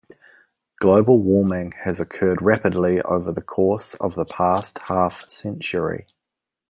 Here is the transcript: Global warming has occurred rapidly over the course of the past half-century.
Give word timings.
Global 0.79 1.19
warming 1.19 1.73
has 1.83 1.99
occurred 1.99 2.41
rapidly 2.41 2.99
over 3.03 3.31
the 3.31 3.43
course 3.43 3.93
of 3.93 4.15
the 4.15 4.25
past 4.25 4.79
half-century. 4.87 6.07